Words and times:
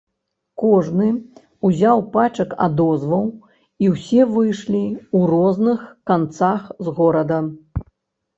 Кожны 0.61 1.09
ўзяў 1.67 2.01
пачак 2.15 2.55
адозваў, 2.67 3.27
і 3.85 3.91
ўсе 3.93 4.25
выйшлі 4.33 4.81
ў 4.87 5.19
розных 5.35 5.79
канцах 6.13 6.61
з 6.87 6.97
горада. 7.03 7.39